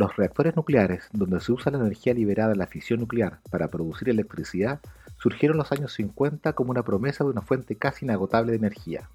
[0.00, 4.08] Los reactores nucleares, donde se usa la energía liberada de la fisión nuclear para producir
[4.08, 4.80] electricidad,
[5.18, 9.10] surgieron en los años 50 como una promesa de una fuente casi inagotable de energía.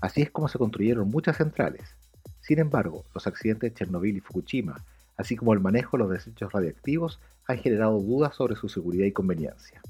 [0.00, 1.94] Así es como se construyeron muchas centrales.
[2.40, 4.82] Sin embargo, los accidentes de Chernobyl y Fukushima,
[5.16, 9.12] así como el manejo de los desechos radiactivos, han generado dudas sobre su seguridad y
[9.12, 9.80] conveniencia.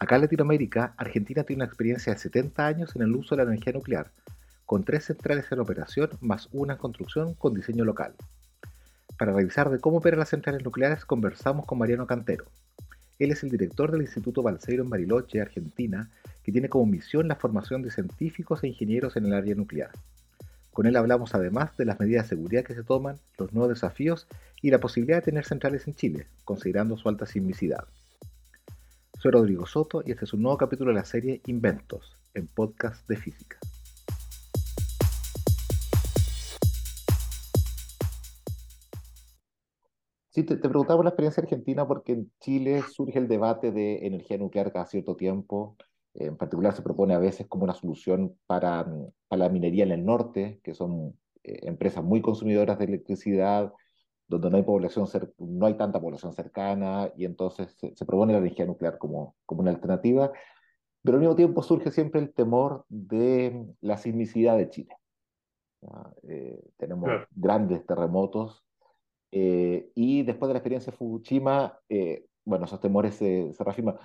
[0.00, 3.52] Acá en Latinoamérica, Argentina tiene una experiencia de 70 años en el uso de la
[3.52, 4.10] energía nuclear,
[4.66, 8.16] con tres centrales en operación más una en construcción con diseño local.
[9.18, 12.44] Para revisar de cómo operan las centrales nucleares conversamos con Mariano Cantero.
[13.18, 16.08] Él es el director del Instituto Balseiro en Bariloche, Argentina,
[16.44, 19.90] que tiene como misión la formación de científicos e ingenieros en el área nuclear.
[20.72, 24.28] Con él hablamos además de las medidas de seguridad que se toman, los nuevos desafíos
[24.62, 27.84] y la posibilidad de tener centrales en Chile, considerando su alta sismicidad.
[29.18, 33.08] Soy Rodrigo Soto y este es un nuevo capítulo de la serie Inventos, en podcast
[33.08, 33.58] de física.
[40.38, 44.38] Sí, te, preguntaba por la experiencia argentina porque en Chile surge el debate de energía
[44.38, 45.76] nuclear cada cierto tiempo.
[46.14, 48.86] En particular se propone a veces como una solución para,
[49.26, 53.72] para la minería en el norte, que son eh, empresas muy consumidoras de electricidad,
[54.28, 58.64] donde no hay, población no hay tanta población cercana, y entonces se, propone la energía
[58.64, 60.30] nuclear como, como una alternativa.
[61.02, 64.96] Pero al mismo tiempo surge siempre el temor de la sismicidad de Chile.
[66.28, 68.67] Eh, tenemos grandes terremotos
[69.30, 73.96] eh, y después de la experiencia de Fukushima, eh, bueno, esos temores se, se reafirman.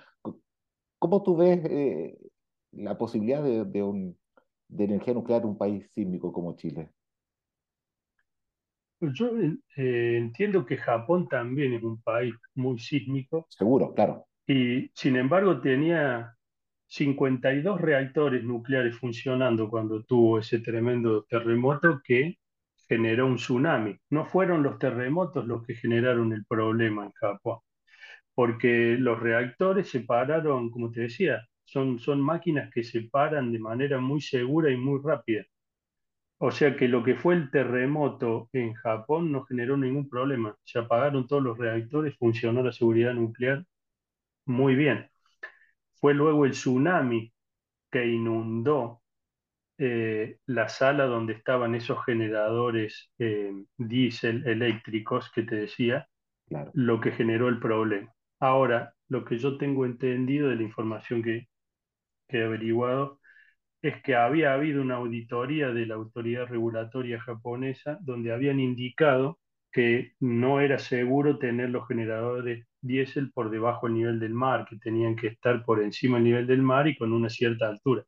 [1.00, 2.18] ¿Cómo tú ves eh,
[2.72, 4.18] la posibilidad de, de, un,
[4.68, 6.92] de energía nuclear en un país sísmico como Chile?
[9.02, 9.32] Yo
[9.76, 13.48] entiendo que Japón también es un país muy sísmico.
[13.50, 14.26] Seguro, claro.
[14.48, 16.38] Y sin embargo tenía
[16.88, 22.38] 52 reactores nucleares funcionando cuando tuvo ese tremendo terremoto que
[22.94, 23.98] generó un tsunami.
[24.12, 27.60] No fueron los terremotos los que generaron el problema en Japón,
[28.36, 33.60] porque los reactores se pararon, como te decía, son, son máquinas que se paran de
[33.60, 35.44] manera muy segura y muy rápida.
[36.40, 40.56] O sea que lo que fue el terremoto en Japón no generó ningún problema.
[40.64, 43.66] Se apagaron todos los reactores, funcionó la seguridad nuclear
[44.46, 45.10] muy bien.
[45.96, 47.34] Fue luego el tsunami
[47.92, 49.03] que inundó
[49.78, 56.08] eh, la sala donde estaban esos generadores eh, diésel eléctricos que te decía,
[56.74, 58.14] lo que generó el problema.
[58.40, 61.48] Ahora, lo que yo tengo entendido de la información que,
[62.28, 63.20] que he averiguado
[63.82, 69.40] es que había habido una auditoría de la autoridad regulatoria japonesa donde habían indicado
[69.72, 74.78] que no era seguro tener los generadores diésel por debajo del nivel del mar, que
[74.78, 78.04] tenían que estar por encima del nivel del mar y con una cierta altura.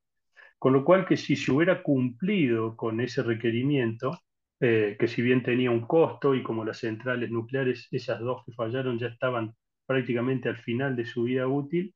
[0.65, 4.19] Con lo cual que si se hubiera cumplido con ese requerimiento,
[4.59, 8.51] eh, que si bien tenía un costo y como las centrales nucleares, esas dos que
[8.51, 9.53] fallaron ya estaban
[9.85, 11.93] prácticamente al final de su vida útil,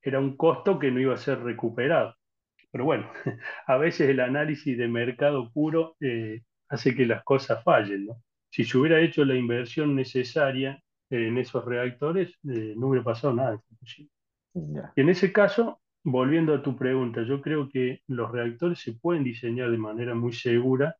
[0.00, 2.14] era un costo que no iba a ser recuperado.
[2.70, 3.10] Pero bueno,
[3.66, 8.06] a veces el análisis de mercado puro eh, hace que las cosas fallen.
[8.06, 8.22] ¿no?
[8.50, 10.80] Si se hubiera hecho la inversión necesaria
[11.10, 13.60] en esos reactores, eh, no hubiera pasado nada.
[14.54, 19.24] Y en ese caso, volviendo a tu pregunta, yo creo que los reactores se pueden
[19.24, 20.96] diseñar de manera muy segura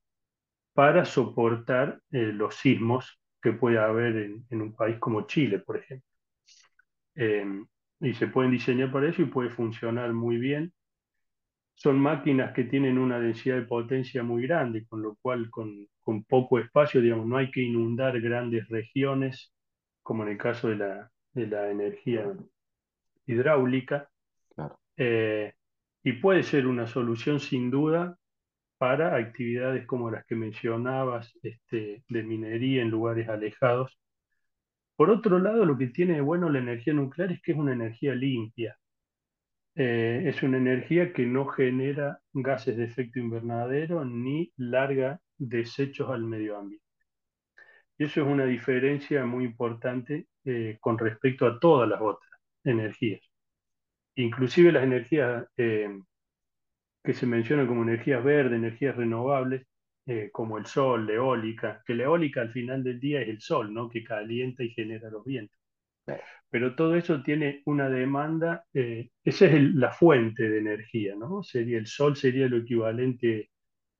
[0.75, 4.17] para soportar eh, los sismos que puede haber
[4.51, 6.09] en, un país como Chile, por ejemplo.
[7.15, 7.67] Em,
[8.01, 10.73] y se pueden diseñar para eso y puede funcionar muy bien.
[11.77, 16.25] Son máquinas que tienen una densidad de potencia muy grande, con lo cual con, con
[16.25, 19.55] poco espacio, digamos, no hay que inundar grandes regiones,
[20.03, 22.33] como en el caso de la, de la energía
[23.27, 24.09] hidráulica.
[24.97, 25.53] Eh,
[26.03, 28.17] y puede ser una solución sin duda
[28.79, 33.99] para actividades como las que mencionabas, este, de minería en lugares alejados.
[34.97, 37.73] Por otro lado, lo que tiene de bueno la energía nuclear es que es una
[37.73, 38.79] energía limpia.
[39.75, 46.25] Eh, es una energía que no genera gases de efecto invernadero ni larga desechos al
[46.25, 46.85] medio ambiente.
[47.99, 53.21] Y eso es una diferencia muy importante eh, con respecto a todas las otras energías
[54.17, 55.89] inclusive las energías eh,
[57.05, 59.67] que se mencionan como energías verdes, energías renovables,
[60.07, 63.41] eh, como el sol, la eólica, que la eólica al final del día es el
[63.41, 63.89] sol, ¿no?
[63.89, 65.59] que calienta y genera los vientos.
[66.51, 71.43] Pero todo eso tiene una demanda, eh, esa es la fuente de energía, ¿no?
[71.43, 73.51] Sería el sol, sería lo equivalente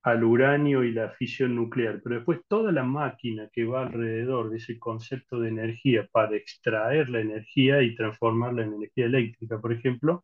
[0.07, 4.57] al uranio y la fisión nuclear, pero después toda la máquina que va alrededor de
[4.57, 10.23] ese concepto de energía para extraer la energía y transformarla en energía eléctrica, por ejemplo,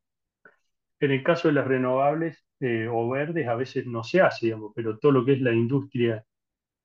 [1.01, 4.71] en el caso de las renovables eh, o verdes a veces no se hace, digamos,
[4.74, 6.24] pero todo lo que es la industria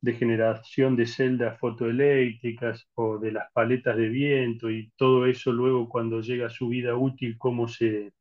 [0.00, 5.88] de generación de celdas fotoeléctricas o de las paletas de viento y todo eso luego
[5.88, 8.12] cuando llega a su vida útil, cómo se,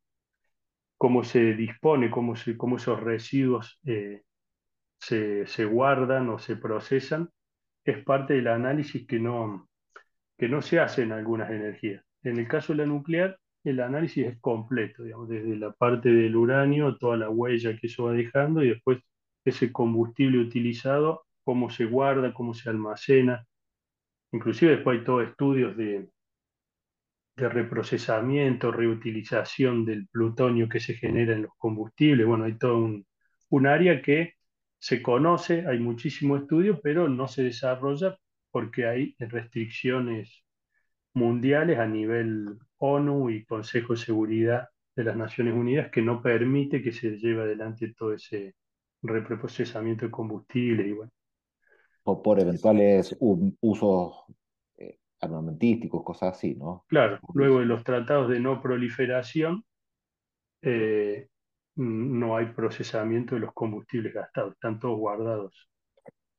[0.96, 4.22] cómo se dispone, cómo, se, cómo esos residuos eh,
[5.00, 7.30] se, se, guardan o se procesan,
[7.84, 9.68] es parte del análisis que no,
[10.36, 12.04] que no se hace en algunas energías.
[12.22, 16.36] En el caso de la nuclear, el análisis es completo, digamos, desde la parte del
[16.36, 18.98] uranio, toda la huella que eso va dejando y después
[19.44, 23.46] ese combustible utilizado, cómo se guarda, cómo se almacena.
[24.32, 26.08] Inclusive después hay estudios de,
[27.36, 32.26] de reprocesamiento, reutilización del plutonio que se genera en los combustibles.
[32.26, 33.06] Bueno, hay todo un,
[33.50, 34.34] un área que
[34.78, 38.16] se conoce, hay muchísimo estudio, pero no se desarrolla
[38.50, 40.44] porque hay restricciones
[41.14, 46.82] mundiales a nivel ONU y Consejo de Seguridad de las Naciones Unidas que no permite
[46.82, 48.54] que se lleve adelante todo ese
[49.02, 51.12] reprocesamiento de combustible y bueno.
[52.04, 54.24] O por eventuales usos
[54.76, 56.84] eh, armamentísticos, cosas así, ¿no?
[56.88, 59.64] Claro, luego de los tratados de no proliferación,
[60.62, 61.28] eh,
[61.78, 65.68] no hay procesamiento de los combustibles gastados, están todos guardados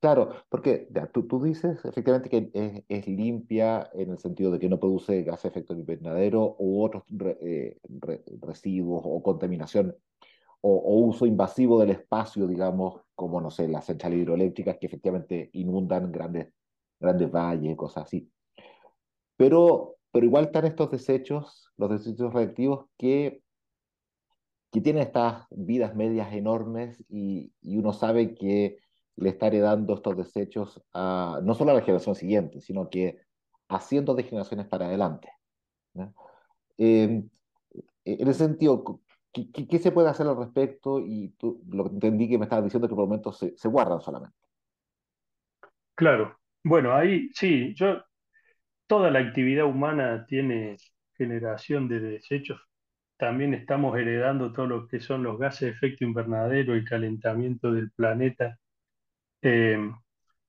[0.01, 4.69] Claro, porque ya, tú, tú, dices efectivamente que es, limpia en el sentido de que
[4.69, 7.03] no produce gas de efecto invernadero u otros
[7.41, 9.93] eh, re, residuos o contaminación
[10.61, 15.49] o, o, uso invasivo del espacio, digamos, como, no sé, las centrales hidroeléctricas que efectivamente
[15.53, 16.47] inundan grandes,
[16.99, 18.31] grandes valles, cosas así.
[19.35, 23.41] Pero, pero igual están estos desechos, los desechos reactivos que,
[24.71, 28.77] que tienen estas vidas medias enormes y, uno sabe que
[29.15, 33.19] le estaré dando estos desechos a, no solo a la generación siguiente, sino que
[33.67, 35.29] a cientos de generaciones para adelante.
[36.77, 37.23] Eh,
[38.05, 39.01] en ese sentido,
[39.33, 40.99] ¿qué, ¿qué, qué, se puede hacer al respecto?
[40.99, 41.35] Y
[41.69, 44.37] lo que entendí que me estabas diciendo que por el momento se, se guardan solamente.
[45.95, 48.01] Claro, bueno, ahí sí, yo,
[48.87, 50.77] toda la actividad humana tiene
[51.13, 52.68] generación de desechos.
[53.19, 57.91] También estamos heredando todo lo que son los gases de efecto invernadero, el calentamiento del
[57.91, 58.57] planeta
[59.41, 59.79] eh,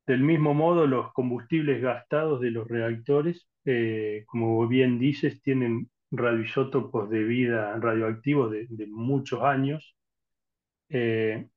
[0.07, 7.09] del mismo modo, los combustibles gastados de los reactores, eh, como bien dices, tienen radioisótopos
[7.11, 9.97] de vida radioactivos de, de muchos años.
[10.89, 11.49] Eh,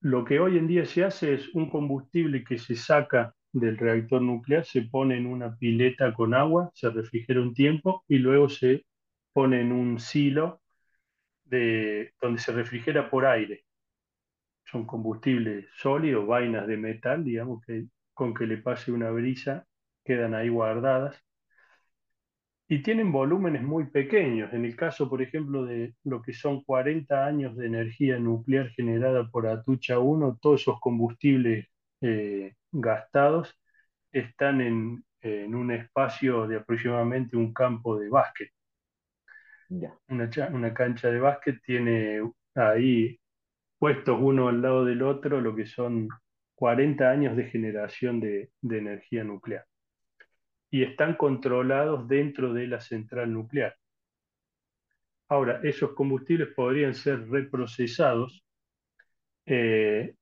[0.00, 4.20] lo que hoy en día se hace es un combustible que se saca del reactor
[4.20, 8.84] nuclear, se pone en una pileta con agua, se refrigera un tiempo y luego se
[9.36, 10.62] pone en un silo
[11.44, 13.66] de, donde se refrigera por aire
[14.64, 19.66] son combustibles sólidos, vainas de metal, digamos, que con que le pase una brisa
[20.04, 21.22] quedan ahí guardadas.
[22.68, 24.52] Y tienen volúmenes muy pequeños.
[24.54, 29.28] En el caso, por ejemplo, de lo que son 40 años de energía nuclear generada
[29.30, 31.66] por Atucha 1, todos esos combustibles
[32.00, 33.54] eh, gastados
[34.12, 38.55] están en, en, un espacio de aproximadamente un campo de básquet.
[39.68, 42.22] Una, una cancha de básquet tiene
[42.54, 43.18] ahí
[43.78, 46.08] puestos uno al lado del otro lo que son
[46.54, 49.66] 40 años de generación de, de energía nuclear.
[50.70, 53.76] Y están controlados dentro de la central nuclear.
[55.28, 58.44] Ahora, esos combustibles podrían ser reprocesados.
[59.44, 60.14] Eh,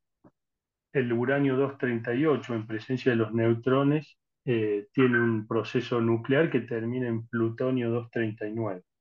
[0.93, 7.09] el uranio 238, en presencia de los neutrones, eh, tiene un proceso nuclear que termina
[7.09, 8.93] en plutonio 239, que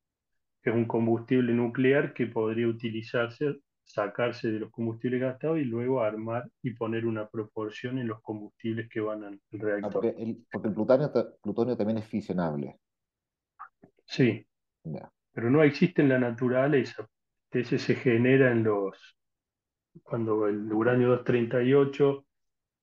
[0.70, 6.50] es un combustible nuclear que podría utilizarse sacarse de los combustibles gastados y luego armar
[6.62, 9.90] y poner una proporción en los combustibles que van al reactor.
[9.90, 12.80] Ah, porque, el, porque el plutonio, plutonio, también es fisionable.
[14.06, 14.46] Sí,
[14.84, 15.12] yeah.
[15.32, 17.08] pero no existe en la naturaleza.
[17.52, 19.18] Ese se genera en los...
[20.02, 22.26] Cuando el uranio 238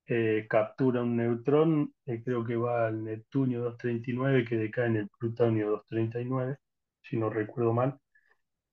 [0.07, 5.09] eh, captura un neutrón, eh, creo que va al Neptunio 239 que decae en el
[5.09, 6.57] plutonio 239,
[7.03, 7.99] si no recuerdo mal.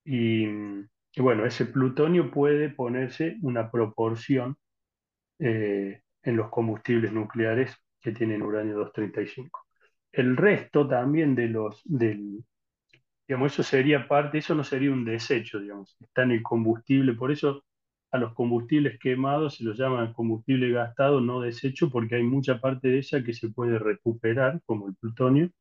[0.06, 0.48] Y
[1.18, 4.56] y bueno, ese plutonio puede ponerse una proporción
[5.40, 9.66] eh, en los combustibles nucleares que tienen uranio 235.
[10.12, 12.44] El resto también de los, del,
[13.28, 17.32] digamos, eso sería parte, eso no sería un desecho, digamos, está en el combustible, por
[17.32, 17.64] eso
[18.12, 22.90] a los combustibles quemados se los llama combustible gastado, no desecho, porque hay mucha parte
[22.90, 25.52] de esa que se puede recuperar, como el plutonio,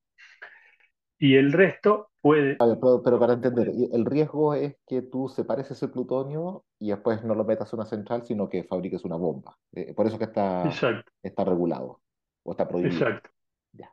[1.19, 2.57] y el resto puede...
[2.57, 7.35] Pero, pero, para entender, el riesgo es que tú separes ese plutonio y después no
[7.35, 9.57] lo metas a una central, sino que fabriques una bomba.
[9.73, 11.11] Eh, por eso que está, Exacto.
[11.23, 12.01] está regulado
[12.43, 12.93] o está prohibido.
[12.95, 13.31] Exacto.
[13.73, 13.93] Ya.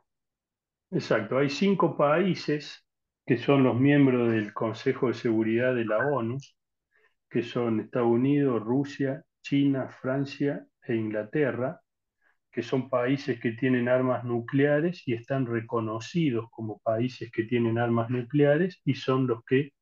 [0.90, 1.38] Exacto.
[1.38, 2.84] Hay cinco países
[3.26, 6.36] que son los miembros del Consejo de Seguridad de la ONU,
[7.30, 11.80] que son Estados Unidos, Rusia, China, Francia e Inglaterra,
[12.54, 18.10] que son países que tienen armas nucleares y están reconocidos como países que tienen armas
[18.10, 19.72] nucleares y son los que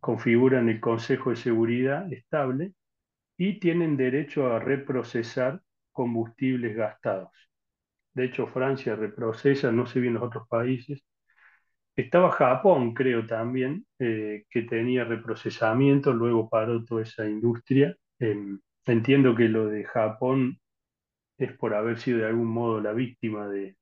[0.00, 2.74] configuran el Consejo de Seguridad estable
[3.38, 7.30] y tienen derecho a reprocesar combustibles gastados.
[8.14, 11.02] De hecho, Francia reprocesa, no sé bien los otros países.
[11.96, 17.96] Estaba Japón, creo también, eh, que tenía reprocesamiento, luego paró toda esa industria.
[18.18, 20.58] Em, entiendo que lo de Japón
[21.38, 23.76] es por haber sido de algún modo la víctima de,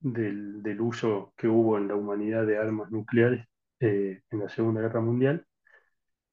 [0.00, 3.46] del, uso que hubo en la humanidad de armas nucleares
[3.80, 5.46] eh, en la Segunda Guerra Mundial.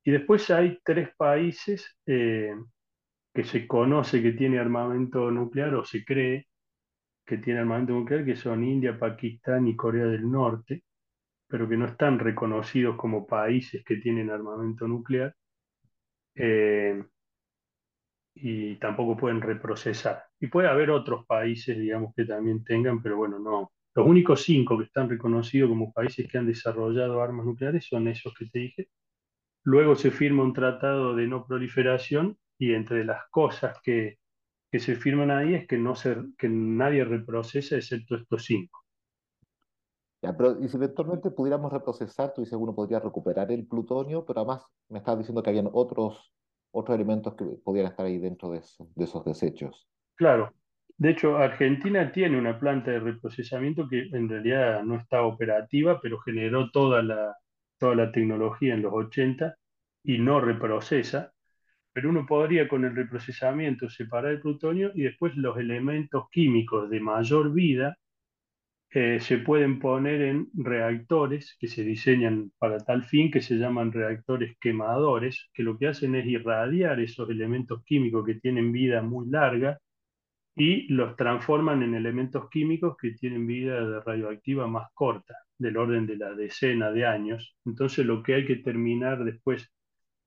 [0.04, 2.56] Y después hay tres países eh,
[3.34, 6.48] que se conoce que tiene armamento nuclear o se cree
[7.26, 10.84] que tiene armamento nuclear, que son India, Pakistán y Corea del Norte,
[11.48, 15.36] pero que no están reconocidos como países que tienen armamento nuclear.
[16.36, 17.04] Eh,
[18.36, 20.26] y tampoco pueden reprocesar.
[20.44, 23.72] Y puede haber otros países, digamos, que también tengan, pero bueno, no.
[23.96, 28.34] Los únicos cinco que están reconocidos como países que han desarrollado armas nucleares son esos
[28.34, 28.90] que te dije.
[29.64, 34.18] Luego se firma un tratado de no proliferación y entre las cosas que,
[34.70, 38.84] que se firman ahí es que, no se, que nadie reprocesa excepto estos cinco.
[40.22, 44.42] Ya, pero y si eventualmente pudiéramos reprocesar, tú dices uno podría recuperar el plutonio, pero
[44.42, 46.34] además me estás diciendo que habían otros
[46.74, 49.88] otros elementos que podrían estar ahí dentro de, esos desechos.
[50.15, 50.53] Claro.
[50.98, 56.20] De hecho, Argentina tiene una planta de reprocesamiento que en realidad no está operativa, pero
[56.20, 57.36] generó toda la,
[57.77, 59.55] toda la tecnología en los 80
[60.03, 61.32] y no reprocesa.
[61.93, 67.00] Pero uno podría con el reprocesamiento separar el plutonio y después los elementos químicos de
[67.01, 67.98] mayor vida
[69.20, 74.55] se pueden poner en reactores que se diseñan para tal fin, que se llaman reactores
[74.60, 79.79] quemadores, que lo que hacen es irradiar esos elementos químicos que tienen vida muy larga
[80.55, 86.17] y los transforman en elementos químicos que tienen vida radioactiva más corta, del orden de
[86.17, 87.55] la decena de años.
[87.65, 89.72] Entonces lo que hay que terminar después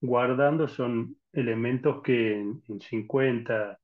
[0.00, 3.78] guardando son elementos que en, en 50,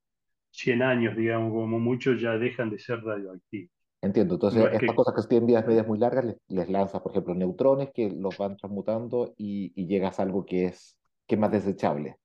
[0.50, 3.70] 100 años, digamos, como mucho, ya dejan de ser radioactivos.
[4.00, 7.34] Entiendo, entonces estas cosas que tienen vidas medias muy largas les, les, lanzas, por ejemplo,
[7.34, 11.52] neutrones que los van transmutando y, y, llegas a algo que es, que es más
[11.52, 12.16] desechable.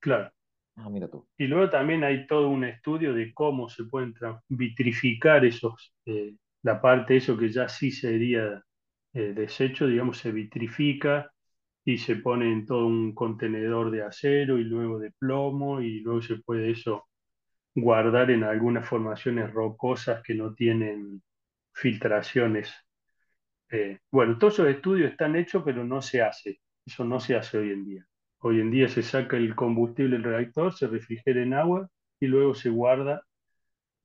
[0.00, 0.32] Claro.
[0.84, 0.88] Ah.
[1.38, 4.14] Y luego también hay todo un estudio de cómo se pueden
[4.48, 8.62] vitrificar esos, eh, la parte, eso que ya sí sería
[9.12, 11.30] eh, desecho, digamos, se vitrifica
[11.84, 16.22] y se pone en todo un contenedor de acero y luego de plomo y luego
[16.22, 17.06] se puede eso
[17.74, 21.22] guardar en algunas formaciones rocosas que no tienen
[21.74, 22.72] filtraciones.
[23.70, 26.60] Eh, bueno, todos esos estudios están hechos, pero no se hace.
[26.84, 28.06] Eso no se hace hoy en día.
[28.44, 32.54] Hoy en día se saca el combustible del reactor, se refrigera en agua y luego
[32.54, 33.22] se guarda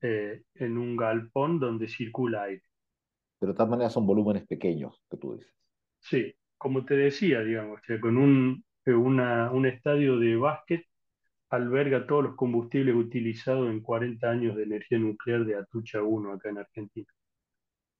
[0.00, 2.62] eh, en un galpón donde circula aire.
[3.40, 5.52] Pero de todas maneras son volúmenes pequeños, que tú dices.
[5.98, 10.84] Sí, como te decía, digamos, con un, un estadio de básquet
[11.50, 16.50] alberga todos los combustibles utilizados en 40 años de energía nuclear de Atucha 1 acá
[16.50, 17.12] en Argentina.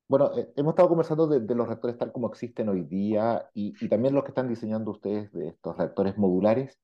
[0.09, 4.15] Bueno, eh, hemos estado conversando de, los reactores tal como existen hoy día y, también
[4.15, 6.79] los que están diseñando ustedes de estos reactores modulares,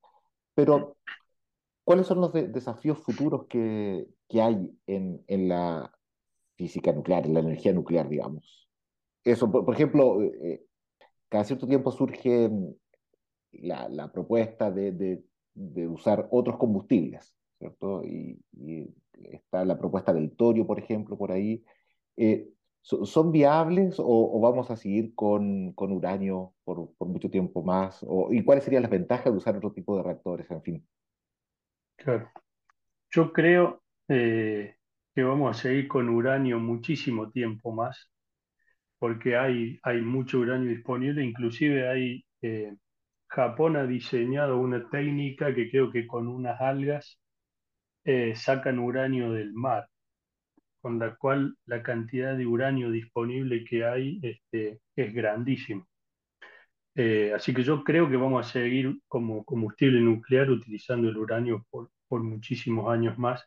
[0.54, 0.96] pero
[1.84, 5.90] ¿cuáles son los desafíos futuros que, que hay en, en, la
[6.56, 8.68] física nuclear, en la energía nuclear, digamos?
[9.24, 10.64] Eso, por, ejemplo, eh,
[11.28, 12.50] cada cierto tiempo surge
[13.52, 18.04] la, la propuesta de, de de usar otros combustibles, ¿cierto?
[18.04, 18.38] Y,
[19.22, 21.64] está la propuesta del torio, por ejemplo, por ahí.
[22.16, 22.48] Eh,
[22.84, 28.04] ¿Son viables o, vamos a seguir con, con uranio por, por, mucho tiempo más?
[28.06, 30.50] O, ¿Y cuáles serían las ventajas de usar otro tipo de reactores?
[30.50, 30.86] En fin.
[31.96, 32.30] Claro.
[33.10, 34.76] Yo creo eh,
[35.14, 38.10] que vamos a seguir con uranio muchísimo tiempo más,
[38.98, 42.74] porque hay, hay mucho uranio disponible, inclusive hay eh,
[43.28, 47.18] Japón ha diseñado una técnica que creo que con unas algas
[48.04, 49.88] eh, sacan uranio del mar,
[50.84, 55.86] con la cual la cantidad de uranio disponible que hay este, es grandísima.
[56.94, 61.64] Eh, así que yo creo que vamos a seguir como combustible nuclear utilizando el uranio
[61.70, 61.90] por,
[62.22, 63.42] muchísimos años más.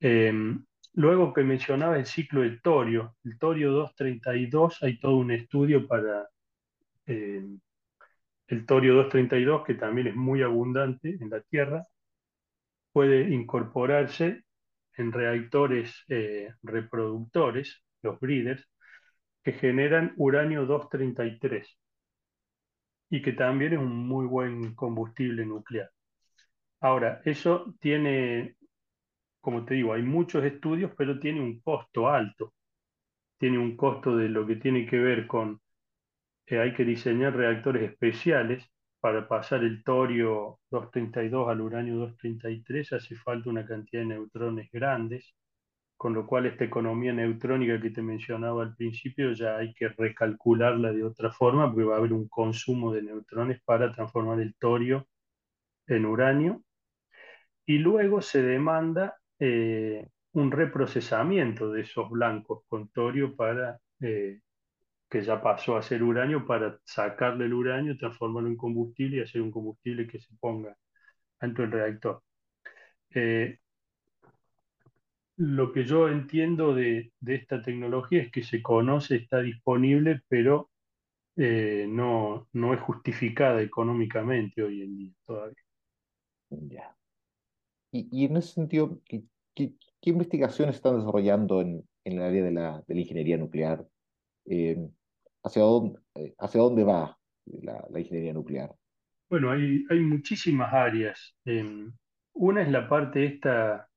[0.00, 5.86] Em, luego que mencionaba el ciclo de torio, el torio 232, hay todo un estudio
[5.86, 6.26] para
[7.06, 7.60] em,
[8.48, 11.86] el torio 232, que también es muy abundante en la Tierra,
[12.92, 14.44] puede incorporarse
[15.00, 18.68] en reactores eh, reproductores, los breeders,
[19.42, 21.78] que generan uranio 233
[23.10, 25.90] y que también es un muy buen combustible nuclear.
[26.80, 28.56] Ahora, eso tiene
[29.40, 32.54] como te digo, hay muchos estudios, pero tiene un costo alto.
[33.38, 35.60] Tiene un costo de lo que tiene que ver con,
[36.46, 38.64] que hay que diseñar reactores especiales
[39.00, 45.34] para pasar el torio 232 al uranio 233, hace falta una cantidad de neutrones grandes,
[45.96, 50.92] con lo cual esta economía neutrónica que te mencionaba al principio ya hay que recalcularla
[50.92, 55.06] de otra forma, porque va a haber un consumo de neutrones para transformar el torio
[55.86, 56.62] en uranio.
[57.66, 64.40] Y luego se demanda eh, un reprocesamiento de esos blancos con torio para, eh,
[65.10, 69.42] que ya pasó a ser uranio, para sacarle el uranio, transformarlo en combustible y hacer
[69.42, 70.76] un combustible que se ponga
[71.40, 72.22] dentro del reactor.
[73.10, 73.58] Eh,
[75.36, 80.70] lo que yo entiendo de, esta tecnología es que se conoce, está disponible, pero
[81.36, 85.64] eh, no, no es justificada económicamente hoy en día todavía.
[86.50, 86.96] Ya.
[87.92, 89.24] Y, en ese sentido, ¿qué,
[90.02, 93.84] investigaciones están desarrollando en, el área de la, de la ingeniería nuclear?
[94.44, 94.90] Eh,
[95.42, 98.74] ¿hacia, dónde, eh, ¿Hacia dónde va la, ingeniería nuclear?
[99.28, 101.34] Bueno, hay, hay muchísimas áreas.
[101.44, 101.88] Eh,
[102.32, 103.88] una es la parte esta,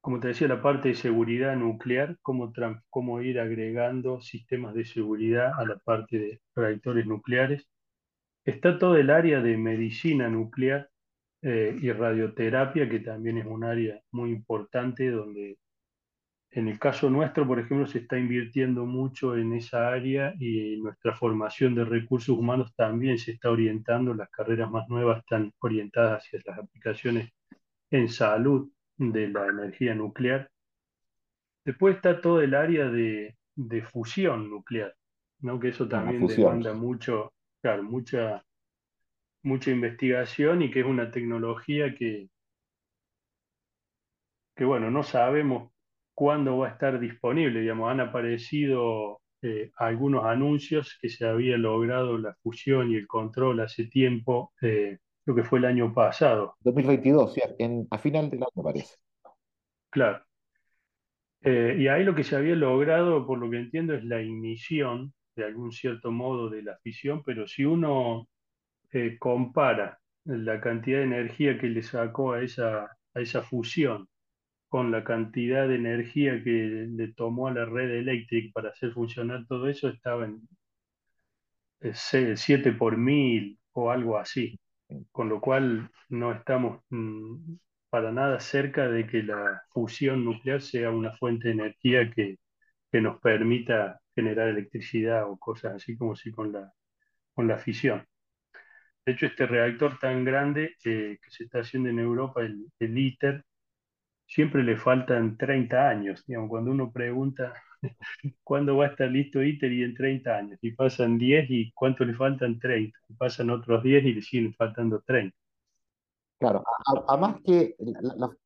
[0.00, 2.52] como te decía, la parte de seguridad nuclear, cómo,
[2.90, 7.68] cómo ir agregando sistemas de seguridad a la parte de reactores nucleares.
[8.44, 10.90] Está todo el área de medicina nuclear
[11.42, 15.58] eh, y radioterapia, que también es un área muy importante donde
[16.56, 21.12] En el caso nuestro, por ejemplo, se está invirtiendo mucho en esa área y nuestra
[21.14, 26.40] formación de recursos humanos también se está orientando, las carreras más nuevas están orientadas hacia
[26.46, 27.30] las aplicaciones
[27.90, 30.48] en salud de la energía nuclear.
[31.64, 34.94] Después está todo el área de, de fusión nuclear,
[35.40, 35.58] ¿no?
[35.58, 37.32] Que eso Ah, también demanda mucho,
[37.62, 38.44] claro, mucha,
[39.42, 42.28] mucha investigación y que es una tecnología que,
[44.56, 45.73] que bueno, no sabemos
[46.14, 47.60] cuándo va a estar disponible.
[47.60, 53.60] Digamos, han aparecido eh, algunos anuncios que se había logrado la fusión y el control
[53.60, 58.40] hace tiempo, eh, creo que fue el año pasado, 2022, sí, en, a final del
[58.42, 58.96] año parece.
[59.90, 60.24] claro.
[61.46, 65.12] Eh, y ahí lo que se había logrado, por lo que entiendo, es la ignición,
[65.36, 68.26] de algún cierto modo, de la fisión, pero si uno
[68.92, 74.08] eh, compara la cantidad de energía que le sacó a esa, a esa fusión
[74.74, 76.50] con la cantidad de energía que
[76.90, 80.40] le tomó a la red eléctrica para hacer funcionar todo eso, estaba en
[82.34, 84.58] 7 por mil o algo así,
[85.12, 87.54] con lo cual no estamos mm,
[87.88, 92.38] para nada cerca de que la fusión nuclear sea una fuente de energía que,
[92.90, 96.72] que nos permita generar electricidad o cosas así como si con la,
[97.34, 98.04] con la fisión.
[99.06, 102.98] De hecho, este reactor tan grande eh, que se está haciendo en Europa, el, el
[102.98, 103.44] ITER,
[104.26, 106.24] siempre le faltan 30 años.
[106.26, 107.54] Digamos, cuando uno pregunta
[108.44, 112.04] cuándo va a estar listo ITER y en 30 años, y pasan 10 y cuánto
[112.04, 115.36] le faltan 30, y pasan otros 10 y le siguen faltando 30.
[116.38, 116.62] Claro,
[117.08, 118.36] además que la, la-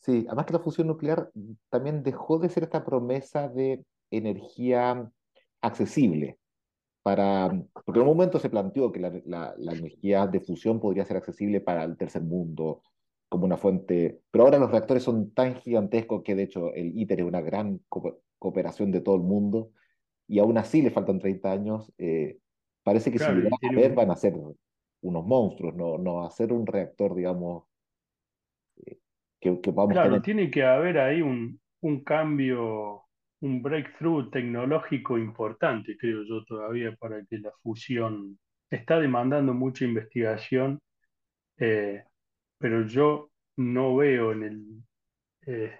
[0.00, 1.30] sí, además que la fusión nuclear
[1.70, 5.10] también dejó de ser esta promesa de energía
[5.62, 6.38] accesible
[7.02, 7.50] para,
[7.86, 11.60] porque en un momento se planteó que la- la energía de fusión podría ser accesible
[11.60, 12.82] para el tercer mundo
[13.32, 17.20] como una fuente, pero ahora los reactores son tan gigantescos que de hecho el ITER
[17.22, 19.72] es una gran co- cooperación de todo el mundo
[20.28, 21.92] y aún así le faltan 30 años.
[21.98, 22.38] eh,
[22.84, 24.34] parece que si Claro, a tiene ver van a ser
[25.02, 27.64] unos monstruos, no, no a ser un reactor, digamos,
[28.86, 28.98] eh,
[29.40, 30.20] que, que podamos tener.
[30.20, 33.04] claro, tiene que haber ahí un, un cambio,
[33.40, 38.38] un breakthrough tecnológico importante, creo yo, todavía para que la fusión
[38.70, 40.80] está demandando mucha investigación,
[41.58, 42.04] eh,
[42.62, 45.78] pero yo no veo eh,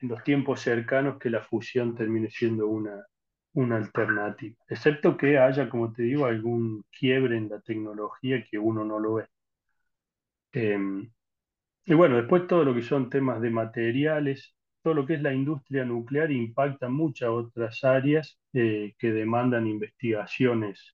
[0.00, 3.04] en los tiempos cercanos que la fusión termine siendo una,
[3.54, 8.84] una alternativa, excepto que haya, como te digo, algún quiebre en la tecnología que uno
[8.84, 9.26] no lo ve.
[10.52, 10.78] Eh,
[11.86, 15.32] y bueno, después todo lo que son temas de materiales, todo lo que es la
[15.34, 20.93] industria nuclear impacta muchas otras áreas eh, que demandan investigaciones.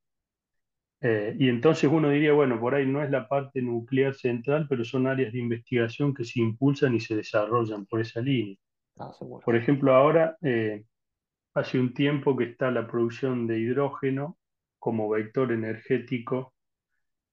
[1.03, 4.85] Eh, y entonces uno diría, bueno, por ahí no es la parte nuclear central, pero
[4.85, 8.57] son áreas de investigación que se impulsan y se desarrollan por esa línea.
[8.99, 9.11] Ah.
[9.45, 10.85] Por ejemplo, ahora eh,
[11.55, 14.39] Hace un tiempo que está la producción de hidrógeno
[14.79, 16.55] como vector energético,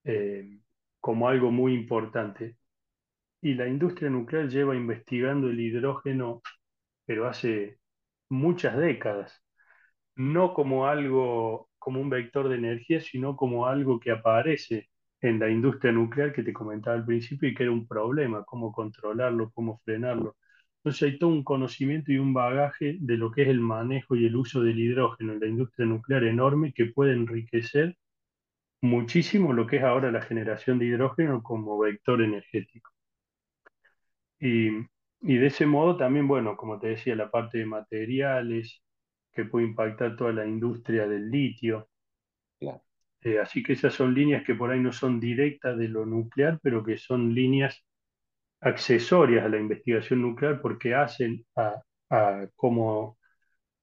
[0.04, 0.60] eh,
[1.00, 2.58] como algo muy importante.
[3.42, 6.42] Y la industria nuclear lleva investigando el hidrógeno,
[7.06, 7.80] pero hace
[8.30, 9.44] muchas décadas,
[10.16, 14.90] no como algo, como un vector de energía, sino como algo que aparece
[15.22, 18.74] en la industria nuclear que te comentaba al principio y que era un problema, cómo
[18.74, 20.36] controlarlo, cómo frenarlo.
[20.80, 24.26] Entonces hay todo un conocimiento y un bagaje de lo que es el manejo y
[24.26, 27.96] el uso del hidrógeno en la industria nuclear enorme que puede enriquecer
[28.82, 32.92] muchísimo lo que es ahora la generación de hidrógeno como vector energético.
[34.40, 34.72] Y,
[35.22, 38.82] de ese modo también, bueno, como te decía, la parte de materiales
[39.38, 41.88] que puede impactar toda la industria del litio.
[42.60, 42.82] Claro.
[43.22, 46.60] Eh, así que esas son líneas que por ahí no son directas de lo nuclear,
[46.62, 47.86] pero que son líneas
[48.62, 53.18] accesorias a la investigación nuclear porque hacen a, a cómo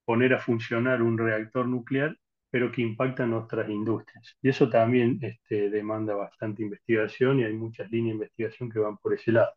[0.04, 2.16] poner a funcionar un reactor nuclear,
[2.50, 4.36] pero que impactan otras industrias.
[4.42, 8.98] Y eso también este, demanda bastante investigación y hay muchas líneas de investigación que van
[8.98, 9.52] por ese lado.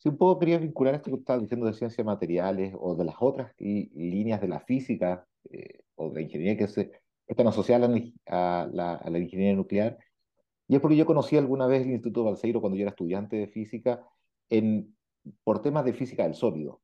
[0.00, 3.16] Si un poco quería vincular esto que estabas diciendo de ciencias materiales o de las
[3.20, 6.90] otras líneas de la física eh, o de la ingeniería que se,
[7.26, 7.90] están asociadas
[8.26, 9.98] a la, a la, ingeniería nuclear.
[10.68, 13.48] Y es porque yo conocí alguna vez el Instituto Balseiro cuando yo era estudiante de
[13.48, 14.02] física
[14.48, 14.96] en,
[15.44, 16.80] por temas de física del sólido.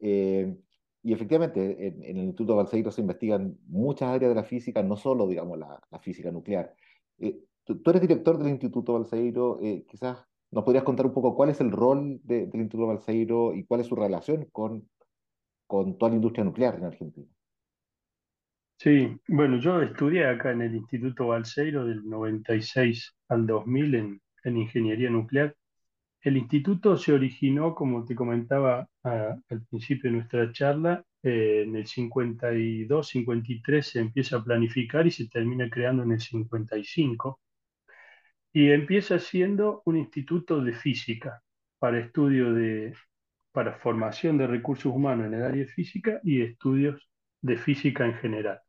[0.00, 0.56] Eh,
[1.02, 4.96] y efectivamente, en, en, el Instituto Balseiro se investigan muchas áreas de la física, no
[4.96, 6.74] solo, digamos, la, la física nuclear.
[7.18, 11.50] Eh, tú, tú, eres director del Instituto Balseiro, quizás ¿Nos podrías contar un poco cuál
[11.50, 14.88] es el rol de, del Instituto Balseiro y cuál es su relación con,
[15.66, 17.26] con toda la industria nuclear en Argentina?
[18.78, 24.56] Sí, bueno, yo estudié acá en el Instituto Balseiro del 96 al 2000 en, en
[24.56, 25.56] Ingeniería Nuclear.
[26.20, 31.74] El instituto se originó, como te comentaba a, al principio de nuestra charla, eh, en
[31.74, 37.40] el 52-53 se empieza a planificar y se termina creando en el 55
[38.54, 41.42] y empieza siendo un instituto de física
[41.80, 42.94] para estudio de,
[43.50, 47.10] para formación de recursos humanos en el área de física y estudios
[47.42, 48.60] de física en general.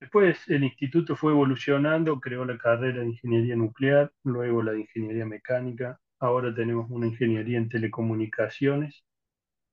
[0.00, 5.26] Después el instituto fue evolucionando, creó la carrera de ingeniería nuclear, luego la de ingeniería
[5.26, 9.04] mecánica, ahora tenemos una ingeniería en telecomunicaciones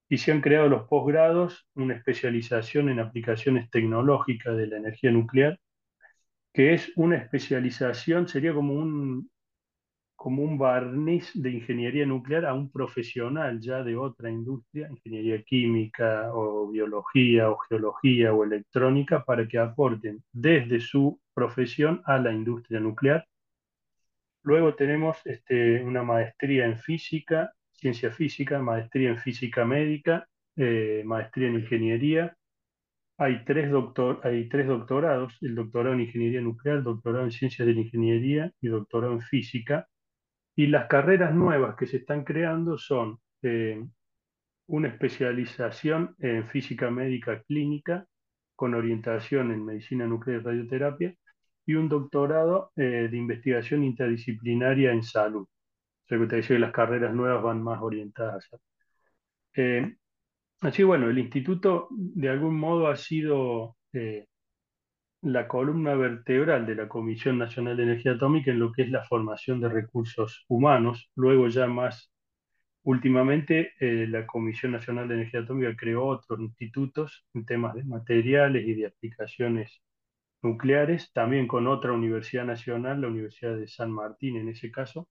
[0.10, 5.58] y se han creado los posgrados, una especialización en aplicaciones tecnológicas de la energía nuclear,
[6.54, 9.30] que es una especialización, sería como un,
[10.18, 16.32] como un barniz de ingeniería nuclear a un profesional ya de otra industria, ingeniería química
[16.34, 22.80] o biología o geología o electrónica, para que aporten desde su profesión a la industria
[22.80, 23.28] nuclear.
[24.42, 31.50] Luego tenemos este, una maestría en física, ciencia física, maestría en física médica, eh, maestría
[31.50, 32.36] en ingeniería.
[33.20, 37.76] Hay tres, doctor, hay tres doctorados, el doctorado en ingeniería nuclear, doctorado en ciencias de
[37.76, 39.88] la ingeniería y doctorado en física
[40.58, 43.80] y las carreras nuevas que se están creando son eh,
[44.66, 48.08] una especialización en física médica clínica
[48.56, 51.14] con orientación en medicina nuclear y radioterapia
[51.64, 55.44] y un doctorado eh, de investigación interdisciplinaria en salud.
[55.44, 58.58] O sea que que las carreras nuevas van más orientadas a...
[59.62, 59.96] Eh,
[60.62, 63.78] así bueno, el instituto de algún modo ha sido
[65.34, 69.04] la columna vertebral de la Comisión Nacional de Energía Atómica en lo que es la
[69.06, 71.10] formación de recursos humanos.
[71.16, 72.12] Luego ya más
[72.84, 78.68] últimamente eh, la Comisión Nacional de Energía Atómica creó otros institutos en temas de materiales
[78.68, 79.82] y de aplicaciones
[80.44, 85.08] nucleares, también con otra universidad nacional, la Universidad de San Martín en ese caso.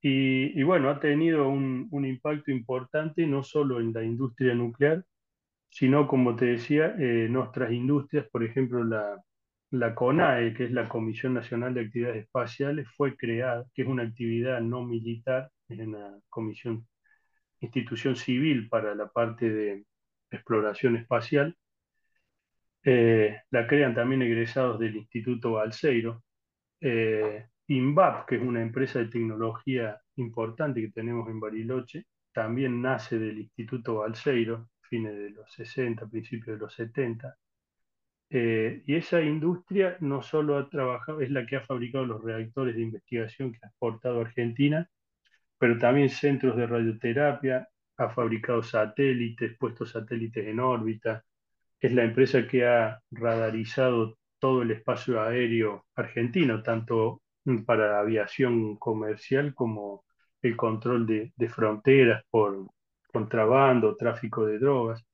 [0.00, 5.04] Y, y bueno, ha tenido un, un impacto importante no solo en la industria nuclear,
[5.74, 9.20] sino, como te decía, eh, nuestras industrias, por ejemplo, la,
[9.70, 14.04] la CONAE, que es la Comisión Nacional de Actividades Espaciales, fue creada, que es una
[14.04, 16.86] actividad no militar, es una comisión,
[17.60, 19.84] institución civil para la parte de
[20.30, 21.56] exploración espacial.
[22.84, 26.22] Eh, la crean también egresados del Instituto Balseiro.
[26.80, 33.40] Eh, que es una empresa de tecnología importante que tenemos en Bariloche, también nace del
[33.40, 37.36] Instituto Balseiro, fines de los 60, principios de los 70.
[38.30, 42.76] Eh, y esa industria no solo ha trabajado, es la que ha fabricado los reactores
[42.76, 44.88] de investigación que ha exportado a Argentina,
[45.58, 51.24] pero también centros de radioterapia, ha fabricado satélites, puesto satélites en órbita,
[51.80, 57.22] es la empresa que ha radarizado todo el espacio aéreo argentino, tanto
[57.66, 60.04] para aviación comercial como
[60.42, 62.68] el control de, de fronteras por,
[63.14, 65.04] contrabando, tráfico de drogas.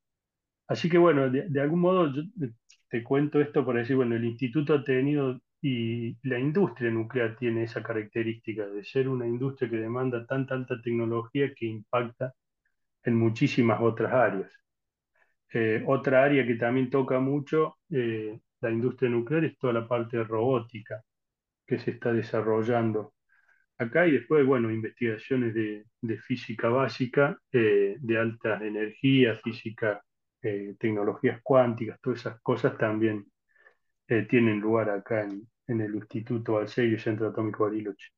[0.68, 2.22] Así que bueno, de, algún modo yo
[2.88, 7.64] te cuento esto para decir, bueno, el instituto ha tenido y la industria nuclear tiene
[7.64, 12.34] esa característica de ser una industria que demanda tanta alta tecnología que impacta
[13.04, 14.50] en muchísimas otras áreas.
[15.52, 20.22] Eh, otra área que también toca mucho eh, la industria nuclear es toda la parte
[20.24, 21.02] robótica
[21.66, 23.14] que se está desarrollando
[23.80, 30.02] acá y después, bueno, investigaciones de, física básica, eh, de alta energía, física,
[30.42, 33.26] eh, tecnologías cuánticas, todas esas cosas también
[34.08, 38.08] eh, tienen lugar acá en, el Instituto Alcerio Centro Atómico Bariloche.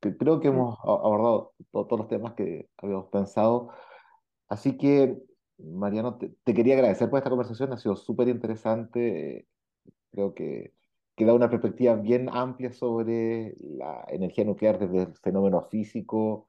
[0.00, 3.72] Creo que hemos abordado todos los temas que habíamos pensado.
[4.48, 5.18] Así que,
[5.58, 9.48] Mariano, te, te quería agradecer por esta conversación, ha sido súper interesante.
[10.12, 10.72] Creo que
[11.20, 16.46] que da una perspectiva bien amplia sobre la energía nuclear desde el fenómeno físico,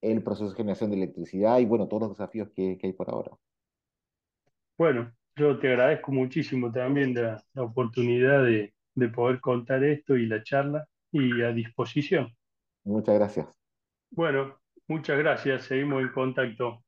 [0.00, 3.30] el proceso de generación de electricidad y bueno, todos los desafíos que, hay por ahora.
[4.76, 10.42] Bueno, yo te agradezco muchísimo también la, oportunidad de, de poder contar esto y la
[10.42, 12.34] charla y a disposición.
[12.82, 13.46] Muchas gracias.
[14.10, 16.82] Bueno, muchas gracias, seguimos en contacto.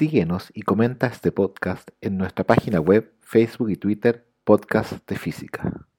[0.00, 5.89] Síguenos y comenta este podcast en nuestra página web, Facebook y Twitter, Podcast de Física.